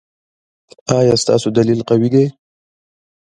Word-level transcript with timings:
ایا 0.97 1.15
ستاسو 1.23 1.47
دلیل 1.57 1.79
قوي 1.89 2.09
دی؟ 2.13 2.25